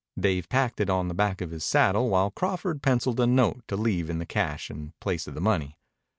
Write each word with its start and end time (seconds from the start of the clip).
Dave 0.19 0.49
packed 0.49 0.81
it 0.81 0.89
on 0.89 1.09
the 1.09 1.13
back 1.13 1.41
of 1.41 1.51
his 1.51 1.63
saddle 1.63 2.09
while 2.09 2.31
Crawford 2.31 2.81
penciled 2.81 3.19
a 3.19 3.27
note 3.27 3.61
to 3.67 3.77
leave 3.77 4.09
in 4.09 4.17
the 4.17 4.25
cache 4.25 4.71
in 4.71 4.93
place 4.99 5.27
of 5.27 5.35
the 5.35 5.39
money. 5.41 5.77